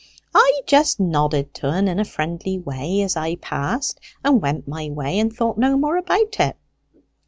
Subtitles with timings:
[0.33, 4.89] I jist nodded to en in a friendly way as I passed, and went my
[4.89, 6.57] way, and thought no more about it.